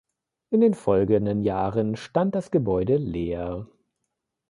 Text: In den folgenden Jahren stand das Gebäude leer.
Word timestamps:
In 0.49 0.61
den 0.61 0.73
folgenden 0.73 1.43
Jahren 1.43 1.95
stand 1.95 2.33
das 2.33 2.49
Gebäude 2.49 2.97
leer. 2.97 3.67